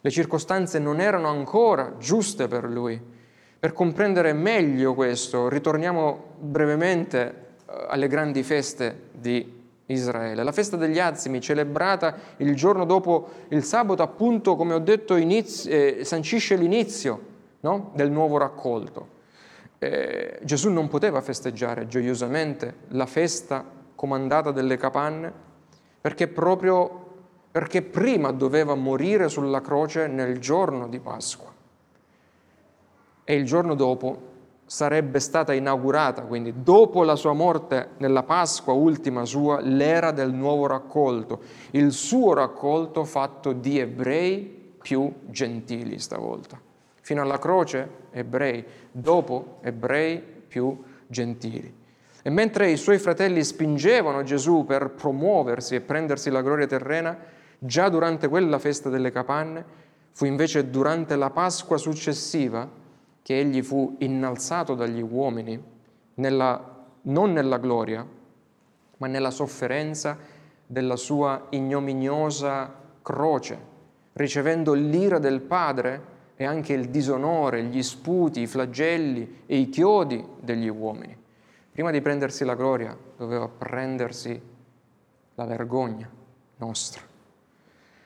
[0.00, 3.00] Le circostanze non erano ancora giuste per lui.
[3.58, 7.18] Per comprendere meglio questo, ritorniamo brevemente
[7.68, 9.55] eh, alle grandi feste di
[9.86, 10.42] Israele.
[10.42, 15.70] La festa degli Azimi, celebrata il giorno dopo il sabato, appunto, come ho detto, inizio,
[15.70, 17.20] eh, sancisce l'inizio
[17.60, 17.92] no?
[17.94, 19.14] del nuovo raccolto.
[19.78, 25.32] Eh, Gesù non poteva festeggiare gioiosamente la festa comandata delle capanne
[26.00, 27.04] perché proprio
[27.56, 31.50] perché prima doveva morire sulla croce nel giorno di Pasqua
[33.24, 34.34] e il giorno dopo
[34.66, 40.66] sarebbe stata inaugurata, quindi dopo la sua morte nella Pasqua ultima sua, l'era del nuovo
[40.66, 46.60] raccolto, il suo raccolto fatto di ebrei più gentili stavolta.
[47.00, 50.76] Fino alla croce ebrei, dopo ebrei più
[51.06, 51.72] gentili.
[52.22, 57.16] E mentre i suoi fratelli spingevano Gesù per promuoversi e prendersi la gloria terrena,
[57.56, 59.64] già durante quella festa delle capanne,
[60.10, 62.68] fu invece durante la Pasqua successiva
[63.26, 65.60] che egli fu innalzato dagli uomini,
[66.14, 68.06] nella, non nella gloria,
[68.98, 70.16] ma nella sofferenza
[70.64, 73.58] della sua ignominiosa croce,
[74.12, 76.02] ricevendo l'ira del Padre
[76.36, 81.18] e anche il disonore, gli sputi, i flagelli e i chiodi degli uomini.
[81.72, 84.40] Prima di prendersi la gloria doveva prendersi
[85.34, 86.08] la vergogna
[86.58, 87.02] nostra.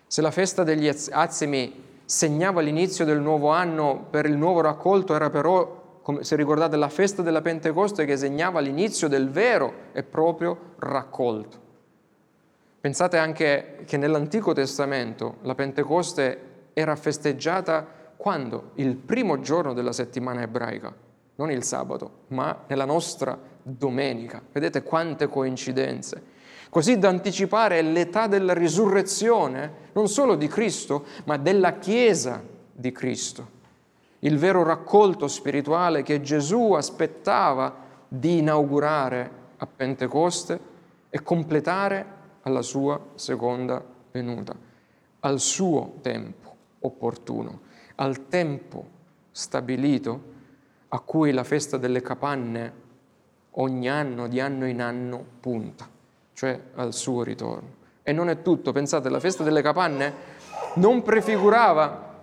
[0.06, 5.30] Se la festa degli Azimi segnava l'inizio del nuovo anno per il nuovo raccolto, era
[5.30, 10.72] però, come se ricordate, la festa della Pentecoste che segnava l'inizio del vero e proprio
[10.80, 11.68] raccolto.
[12.80, 18.72] Pensate anche che nell'Antico Testamento la Pentecoste era festeggiata quando?
[18.74, 20.92] Il primo giorno della settimana ebraica,
[21.36, 24.42] non il sabato, ma nella nostra domenica.
[24.50, 26.29] Vedete quante coincidenze
[26.70, 33.58] così da anticipare l'età della risurrezione, non solo di Cristo, ma della Chiesa di Cristo.
[34.20, 40.58] Il vero raccolto spirituale che Gesù aspettava di inaugurare a Pentecoste
[41.10, 44.54] e completare alla sua seconda venuta,
[45.20, 47.60] al suo tempo opportuno,
[47.96, 48.98] al tempo
[49.32, 50.38] stabilito
[50.88, 52.72] a cui la festa delle capanne
[53.52, 55.98] ogni anno, di anno in anno, punta
[56.40, 57.68] cioè al suo ritorno.
[58.02, 60.38] E non è tutto, pensate, la festa delle capanne
[60.76, 62.14] non prefigurava,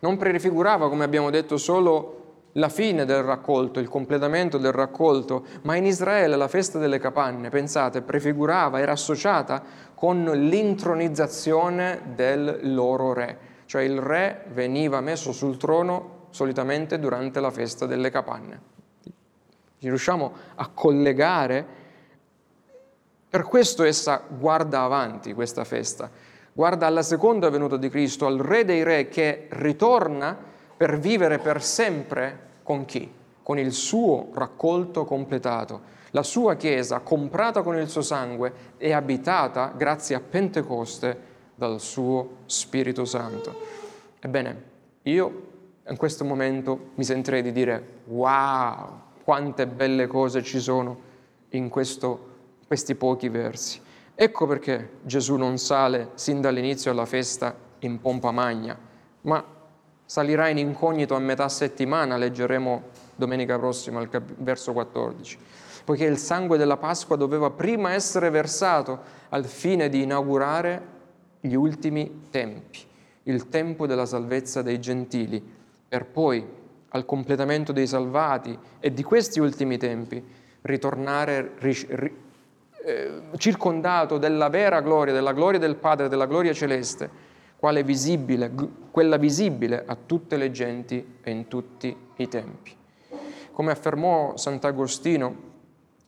[0.00, 5.74] non prefigurava, come abbiamo detto, solo la fine del raccolto, il completamento del raccolto, ma
[5.74, 9.62] in Israele la festa delle capanne, pensate, prefigurava, era associata
[9.94, 17.50] con l'intronizzazione del loro re, cioè il re veniva messo sul trono solitamente durante la
[17.50, 18.60] festa delle capanne.
[19.02, 21.84] Ci riusciamo a collegare
[23.28, 26.10] per questo essa guarda avanti questa festa,
[26.52, 30.36] guarda alla seconda venuta di Cristo, al Re dei Re che ritorna
[30.76, 33.12] per vivere per sempre con chi?
[33.42, 39.72] Con il suo raccolto completato, la sua Chiesa comprata con il suo sangue e abitata
[39.76, 43.54] grazie a Pentecoste dal suo Spirito Santo.
[44.20, 44.62] Ebbene,
[45.02, 45.42] io
[45.88, 50.98] in questo momento mi sentirei di dire wow, quante belle cose ci sono
[51.50, 52.34] in questo
[52.66, 53.80] questi pochi versi.
[54.14, 58.76] Ecco perché Gesù non sale sin dall'inizio alla festa in pompa magna,
[59.22, 59.44] ma
[60.04, 62.82] salirà in incognito a metà settimana, leggeremo
[63.14, 65.38] domenica prossima il cap- verso 14,
[65.84, 69.00] poiché il sangue della Pasqua doveva prima essere versato
[69.30, 70.94] al fine di inaugurare
[71.40, 72.78] gli ultimi tempi,
[73.24, 75.42] il tempo della salvezza dei gentili,
[75.88, 76.44] per poi,
[76.90, 80.24] al completamento dei salvati e di questi ultimi tempi,
[80.62, 81.74] ritornare ri,
[82.86, 87.10] eh, circondato della vera gloria, della gloria del Padre, della gloria celeste,
[87.56, 88.52] quale visibile,
[88.92, 92.76] quella visibile a tutte le genti e in tutti i tempi.
[93.50, 95.34] Come affermò Sant'Agostino,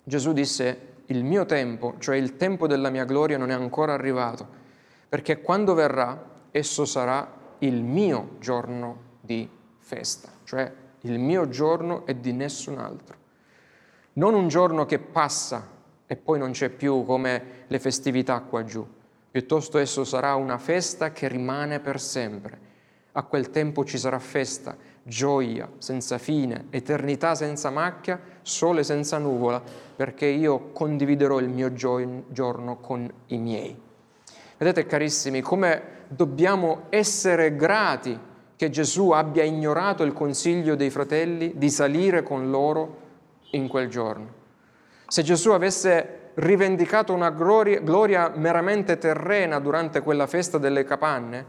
[0.05, 4.47] Gesù disse, il mio tempo, cioè il tempo della mia gloria, non è ancora arrivato,
[5.09, 9.49] perché quando verrà, esso sarà il mio giorno di
[9.79, 13.16] festa, cioè il mio giorno e di nessun altro.
[14.12, 15.76] Non un giorno che passa
[16.11, 18.85] e poi non c'è più come le festività qua giù,
[19.31, 22.67] piuttosto esso sarà una festa che rimane per sempre.
[23.13, 29.63] A quel tempo ci sarà festa, gioia senza fine, eternità senza macchia, sole senza nuvola,
[29.97, 33.77] perché io condividerò il mio giorno con i miei.
[34.57, 38.19] Vedete carissimi, come dobbiamo essere grati
[38.57, 42.97] che Gesù abbia ignorato il consiglio dei fratelli di salire con loro
[43.51, 44.38] in quel giorno.
[45.11, 51.45] Se Gesù avesse rivendicato una gloria, gloria meramente terrena durante quella festa delle capanne,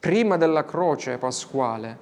[0.00, 1.96] prima della croce pasquale,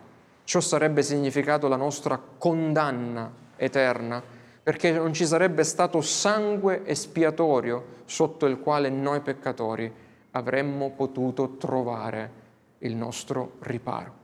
[0.45, 4.23] ciò sarebbe significato la nostra condanna eterna,
[4.63, 9.93] perché non ci sarebbe stato sangue espiatorio sotto il quale noi peccatori
[10.31, 12.43] avremmo potuto trovare
[12.79, 14.23] il nostro riparo.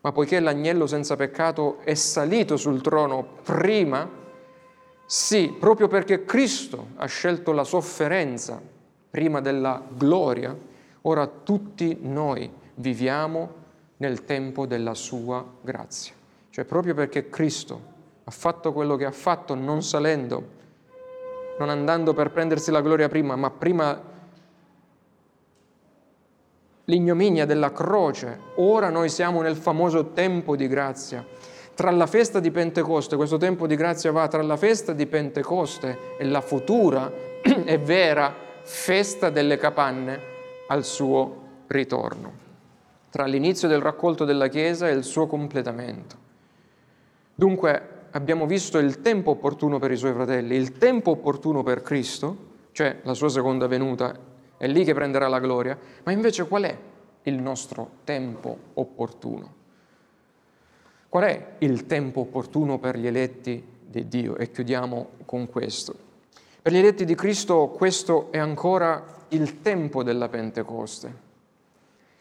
[0.00, 4.26] Ma poiché l'agnello senza peccato è salito sul trono prima
[5.10, 8.60] sì, proprio perché Cristo ha scelto la sofferenza
[9.08, 10.54] prima della gloria,
[11.00, 13.54] ora tutti noi viviamo
[13.96, 16.12] nel tempo della sua grazia.
[16.50, 17.80] Cioè proprio perché Cristo
[18.22, 20.46] ha fatto quello che ha fatto non salendo,
[21.58, 23.98] non andando per prendersi la gloria prima, ma prima
[26.84, 31.24] l'ignominia della croce, ora noi siamo nel famoso tempo di grazia
[31.78, 36.16] tra la festa di Pentecoste, questo tempo di grazia va tra la festa di Pentecoste
[36.18, 37.08] e la futura
[37.40, 40.20] e vera festa delle capanne
[40.66, 42.32] al suo ritorno,
[43.10, 46.16] tra l'inizio del raccolto della Chiesa e il suo completamento.
[47.32, 52.36] Dunque abbiamo visto il tempo opportuno per i suoi fratelli, il tempo opportuno per Cristo,
[52.72, 54.18] cioè la sua seconda venuta,
[54.56, 56.76] è lì che prenderà la gloria, ma invece qual è
[57.22, 59.57] il nostro tempo opportuno?
[61.08, 64.36] Qual è il tempo opportuno per gli eletti di Dio?
[64.36, 65.94] E chiudiamo con questo.
[66.60, 71.26] Per gli eletti di Cristo questo è ancora il tempo della Pentecoste,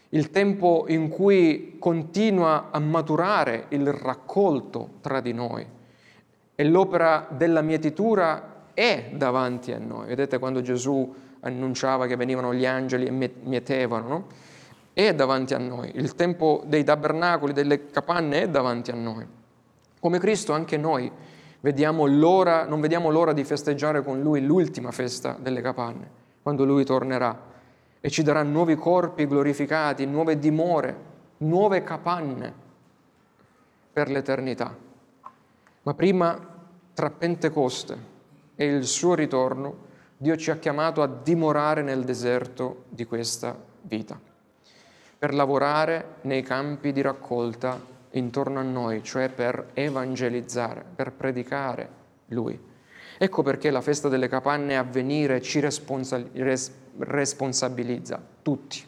[0.09, 5.67] il tempo in cui continua a maturare il raccolto tra di noi
[6.55, 10.07] e l'opera della mietitura è davanti a noi.
[10.07, 14.27] Vedete quando Gesù annunciava che venivano gli angeli e mietevano, no?
[15.05, 19.27] È davanti a noi, il tempo dei tabernacoli, delle capanne è davanti a noi.
[19.99, 21.11] Come Cristo anche noi
[21.59, 26.09] vediamo non vediamo l'ora di festeggiare con Lui l'ultima festa delle capanne,
[26.41, 27.39] quando Lui tornerà
[28.01, 30.95] e ci darà nuovi corpi glorificati, nuove dimore,
[31.37, 32.51] nuove capanne
[33.93, 34.75] per l'eternità.
[35.83, 36.39] Ma prima,
[36.95, 37.97] tra Pentecoste
[38.55, 39.85] e il suo ritorno,
[40.17, 44.26] Dio ci ha chiamato a dimorare nel deserto di questa vita
[45.17, 47.79] per lavorare nei campi di raccolta
[48.11, 51.89] intorno a noi, cioè per evangelizzare, per predicare
[52.27, 52.59] Lui.
[53.17, 58.83] Ecco perché la festa delle capanne a venire ci responsa- res- responsabilizza tutti,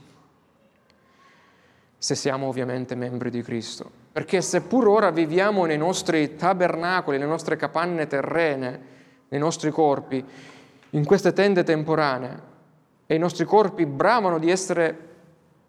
[1.97, 3.89] se siamo ovviamente membri di Cristo.
[4.11, 8.81] Perché seppur ora viviamo nei nostri tabernacoli, nelle nostre capanne terrene,
[9.29, 10.23] nei nostri corpi,
[10.91, 12.47] in queste tende temporanee,
[13.07, 15.08] e i nostri corpi bramano di essere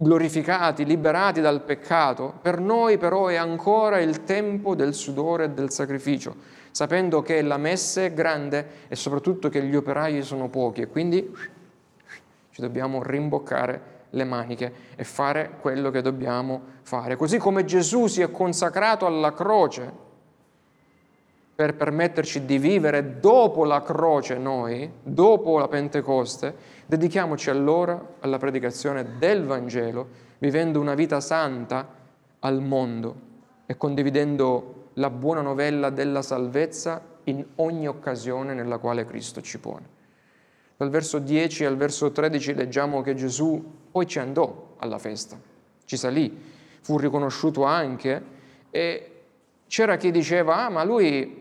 [0.03, 5.71] glorificati, liberati dal peccato, per noi però è ancora il tempo del sudore e del
[5.71, 6.35] sacrificio,
[6.71, 11.31] sapendo che la messa è grande e soprattutto che gli operai sono pochi e quindi
[12.51, 17.17] ci dobbiamo rimboccare le maniche e fare quello che dobbiamo fare.
[17.17, 20.09] Così come Gesù si è consacrato alla croce
[21.61, 26.55] per permetterci di vivere dopo la croce noi, dopo la Pentecoste,
[26.87, 30.09] dedichiamoci allora alla predicazione del Vangelo,
[30.39, 31.87] vivendo una vita santa
[32.39, 33.15] al mondo
[33.67, 39.87] e condividendo la buona novella della salvezza in ogni occasione nella quale Cristo ci pone.
[40.79, 45.39] Dal verso 10 al verso 13 leggiamo che Gesù poi ci andò alla festa,
[45.85, 46.35] ci salì,
[46.81, 48.23] fu riconosciuto anche
[48.71, 49.11] e
[49.67, 51.40] c'era chi diceva, ah ma lui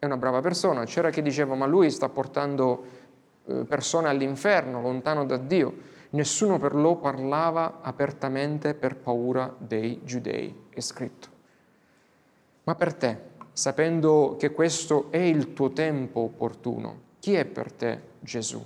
[0.00, 0.84] è una brava persona.
[0.84, 2.84] C'era chi diceva ma lui sta portando
[3.44, 5.88] eh, persone all'inferno, lontano da Dio.
[6.10, 11.28] Nessuno per lo parlava apertamente per paura dei giudei, è scritto.
[12.64, 13.18] Ma per te,
[13.52, 18.64] sapendo che questo è il tuo tempo opportuno, chi è per te Gesù?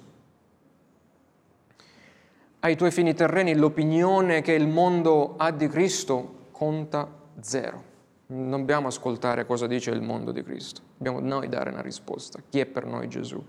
[2.60, 7.06] Ai tuoi fini terreni l'opinione che il mondo ha di Cristo conta
[7.40, 7.93] zero.
[8.26, 12.40] Non dobbiamo ascoltare cosa dice il mondo di Cristo, dobbiamo noi dare una risposta.
[12.48, 13.42] Chi è per noi Gesù?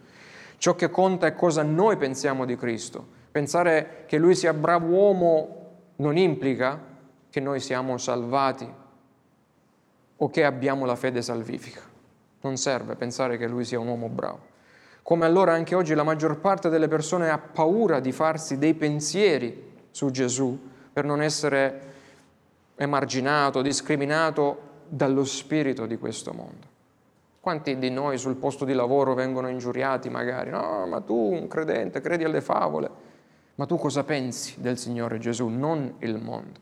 [0.57, 3.05] Ciò che conta è cosa noi pensiamo di Cristo.
[3.31, 5.63] Pensare che Lui sia bravo uomo
[5.97, 6.79] non implica
[7.29, 8.69] che noi siamo salvati
[10.17, 11.81] o che abbiamo la fede salvifica.
[12.41, 14.53] Non serve pensare che Lui sia un uomo bravo.
[15.01, 19.73] Come allora anche oggi la maggior parte delle persone ha paura di farsi dei pensieri
[19.91, 20.57] su Gesù
[20.91, 21.93] per non essere
[22.75, 26.73] emarginato, discriminato dallo spirito di questo mondo.
[27.39, 30.49] Quanti di noi sul posto di lavoro vengono ingiuriati magari?
[30.49, 32.89] No, ma tu, un credente, credi alle favole.
[33.55, 36.59] Ma tu cosa pensi del Signore Gesù, non il mondo?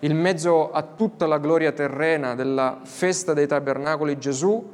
[0.00, 4.64] Il mezzo a tutta la gloria terrena della festa dei tabernacoli Gesù,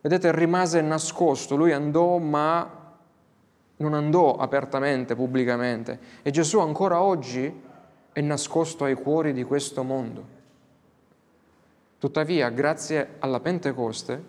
[0.00, 1.56] vedete, rimase nascosto.
[1.56, 2.82] Lui andò, ma
[3.76, 5.98] non andò apertamente, pubblicamente.
[6.22, 7.62] E Gesù ancora oggi
[8.14, 10.24] è nascosto ai cuori di questo mondo.
[11.98, 14.22] Tuttavia, grazie alla Pentecoste,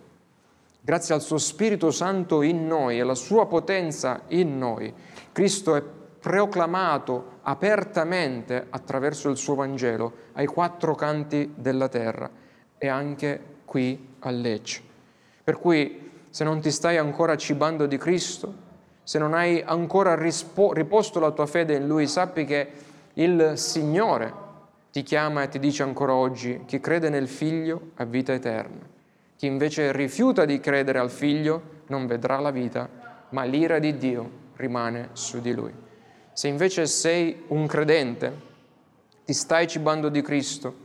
[0.82, 4.92] grazie al suo Spirito Santo in noi e alla sua potenza in noi,
[5.32, 5.84] Cristo è
[6.20, 12.28] proclamato apertamente attraverso il suo Vangelo ai quattro canti della terra
[12.80, 14.82] e anche qui a Lecce.
[15.44, 18.64] Per cui se non ti stai ancora cibando di Cristo,
[19.04, 24.44] se non hai ancora rispo- riposto la tua fede in Lui, sappi che il Signore
[24.92, 28.80] ti chiama e ti dice ancora oggi, chi crede nel Figlio ha vita eterna.
[29.36, 32.90] Chi invece rifiuta di credere al Figlio non vedrà la vita,
[33.30, 35.74] ma l'ira di Dio rimane su di lui.
[36.32, 38.54] Se invece sei un credente,
[39.26, 40.84] ti stai cibando di Cristo,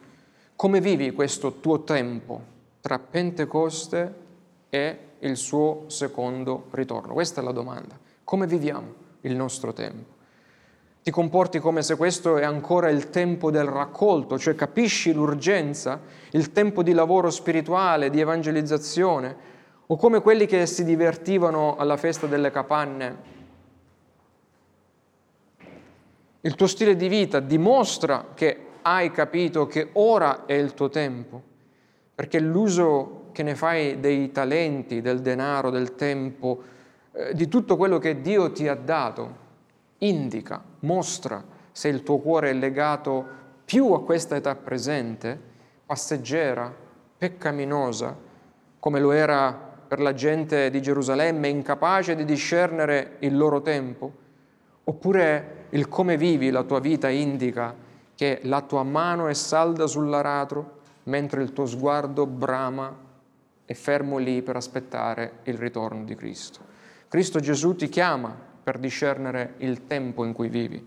[0.57, 2.43] come vivi questo tuo tempo
[2.81, 4.15] tra Pentecoste
[4.69, 7.13] e il suo secondo ritorno?
[7.13, 7.99] Questa è la domanda.
[8.25, 10.19] Come viviamo il nostro tempo?
[11.03, 16.01] Ti comporti come se questo è ancora il tempo del raccolto, cioè capisci l'urgenza,
[16.33, 19.37] il tempo di lavoro spirituale, di evangelizzazione,
[19.87, 23.39] o come quelli che si divertivano alla festa delle capanne.
[26.43, 31.43] Il tuo stile di vita dimostra che hai capito che ora è il tuo tempo,
[32.15, 36.63] perché l'uso che ne fai dei talenti, del denaro, del tempo,
[37.13, 39.49] eh, di tutto quello che Dio ti ha dato,
[39.99, 45.39] indica, mostra se il tuo cuore è legato più a questa età presente,
[45.87, 46.75] passeggera,
[47.17, 48.17] peccaminosa,
[48.79, 49.53] come lo era
[49.87, 54.13] per la gente di Gerusalemme, incapace di discernere il loro tempo,
[54.85, 57.75] oppure il come vivi la tua vita indica
[58.15, 62.95] che la tua mano è salda sull'aratro mentre il tuo sguardo brama
[63.65, 66.59] è fermo lì per aspettare il ritorno di Cristo.
[67.09, 68.37] Cristo Gesù ti chiama
[68.71, 70.81] per discernere il tempo in cui vivi.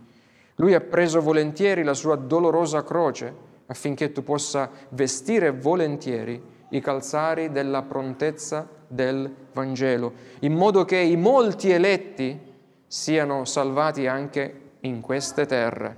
[0.55, 7.51] Lui ha preso volentieri la sua dolorosa croce affinché tu possa vestire volentieri i calzari
[7.51, 12.39] della prontezza del Vangelo, in modo che i molti eletti
[12.87, 15.97] siano salvati anche in queste terre.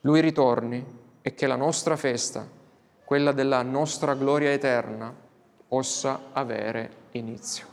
[0.00, 0.82] Lui ritorni
[1.20, 2.48] e che la nostra festa,
[3.04, 5.14] quella della nostra gloria eterna,
[5.68, 7.66] possa avere inizio.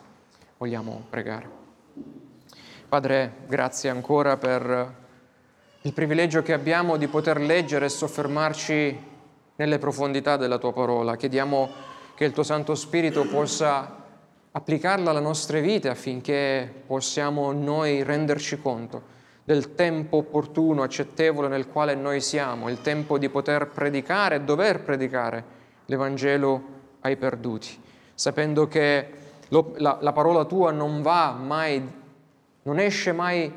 [0.57, 1.58] Vogliamo pregare.
[2.89, 4.95] Padre, grazie ancora per
[5.81, 9.03] il privilegio che abbiamo di poter leggere e soffermarci
[9.57, 11.15] nelle profondità della tua parola.
[11.15, 11.69] Chiediamo
[12.15, 13.95] che il tuo Santo Spirito possa
[14.51, 19.03] applicarla alle nostre vite affinché possiamo noi renderci conto
[19.43, 24.81] del tempo opportuno, accettevole nel quale noi siamo, il tempo di poter predicare e dover
[24.81, 25.43] predicare
[25.85, 26.63] l'Evangelo
[27.01, 27.79] ai perduti,
[28.15, 29.09] sapendo che
[29.49, 31.98] la, la parola tua non va mai
[32.69, 33.51] non esce mai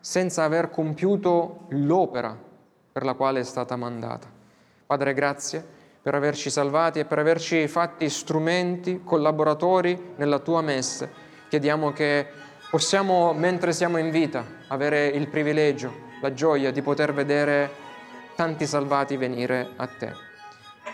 [0.00, 2.34] senza aver compiuto l'opera
[2.90, 4.26] per la quale è stata mandata.
[4.86, 11.10] Padre, grazie per averci salvati e per averci fatti strumenti, collaboratori nella tua messe.
[11.50, 12.26] Chiediamo che
[12.70, 15.92] possiamo, mentre siamo in vita, avere il privilegio,
[16.22, 17.70] la gioia di poter vedere
[18.34, 20.14] tanti salvati venire a te.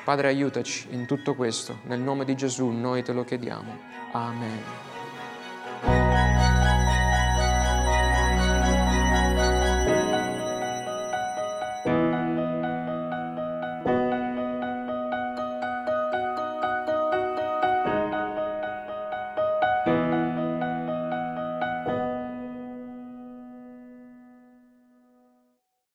[0.03, 1.79] Padre, aiutaci in tutto questo.
[1.85, 3.79] Nel nome di Gesù noi te lo chiediamo.
[4.11, 4.63] Amen.